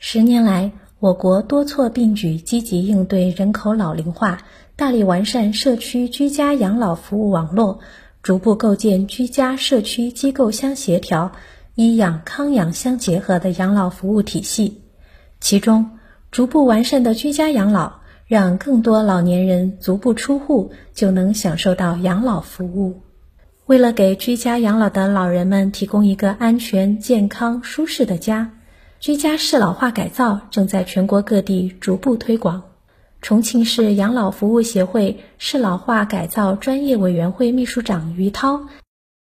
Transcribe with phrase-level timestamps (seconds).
[0.00, 0.70] 十年来，
[1.00, 4.38] 我国多措并举，积极应对人口老龄化，
[4.76, 7.80] 大力完善社区居家养老服务网络，
[8.22, 11.32] 逐步构建居家社区机构相协调、
[11.74, 14.82] 医养康养相结合的养老服务体系。
[15.40, 15.98] 其中，
[16.30, 17.94] 逐步完善的居家养老，
[18.28, 23.02] 让更多老年人足不出户就能享受到养老服务。
[23.66, 28.52] 为了给居家养老的老人们提供一个安全、健康、舒适的家。
[29.00, 32.62] 居家适老化改造正在全国各地逐步推广。
[33.20, 38.60] 重庆市养老服务协会适老化改造专业委员会秘书长于涛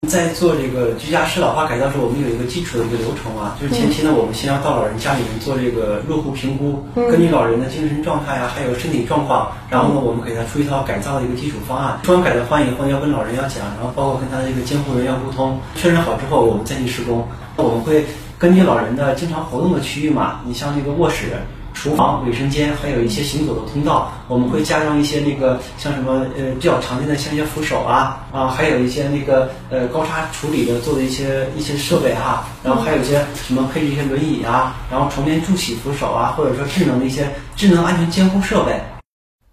[0.07, 11.99] 在做这个居家适老化改造时，我们有一个基础的一个流程啊，就是前期呢，我们先要到老人家里面做这个入户评估，根据老人的精神状态啊，还有身体状况，然后呢，我们给他出一套改造的一个基础方案。
[12.05, 17.27] 出完改造方案以后，要跟老人要讲，然后包括跟他的一个监护人要沟通，确认好之后，我们再去施工。
[17.57, 18.05] 我们会。
[18.39, 21.39] 根据老人的经常活动的区域嘛，你像这个卧室、
[21.81, 38.81] 厨房、卫生间，还有一些行走的通道，我们会加上一些那个像什么呃比较常见的像一些扶手啊啊，还有一些那个呃高差处理的做的一些一些设备哈，然后还有一些什么配置一些轮椅啊，然后床边助起扶手啊，或者说智能的一些智能安全监控设备。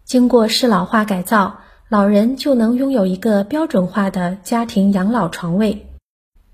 [0.04, 1.58] 经过适老化改造，
[1.90, 5.86] 老人就能拥有一个标准化的家庭养老床位。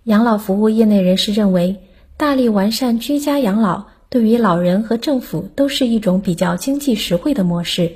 [0.03, 1.79] 养老服务业内人士认为。
[2.17, 7.93] 大力完善居家养老，对于老人和政府都是一种比较经济实惠的模式。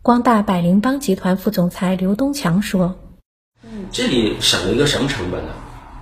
[0.00, 2.98] 光大百灵邦集团副总裁刘东强说
[3.62, 5.50] ：“嗯，这里省了一个什么成本呢？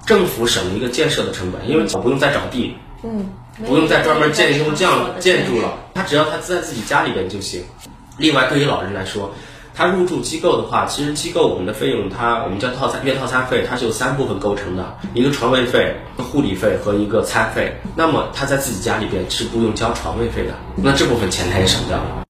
[0.06, 3.26] 政府省了一个建设的成本，因为不用再找地，嗯，
[3.66, 7.64] 不用再专门建一栋这样建筑了，他只要他在自己家里边就行。
[8.18, 9.34] 另外，对于老人来说。”
[9.76, 17.76] 他入住机构的话，其实机构我们的费用，它我们叫套餐月套餐费，它是由三部分构成的，一个床位费、护理费和一个餐费。
[17.96, 22.24] 那么他在自己家里边是不用交床位费的，那这部分钱他也省掉了。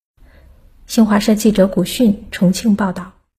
[0.86, 3.12] 新华社记者古迅重庆报道。